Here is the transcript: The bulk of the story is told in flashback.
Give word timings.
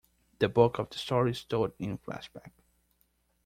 The 0.39 0.49
bulk 0.49 0.79
of 0.79 0.89
the 0.89 0.97
story 0.97 1.29
is 1.29 1.43
told 1.43 1.73
in 1.77 1.99
flashback. 1.99 2.53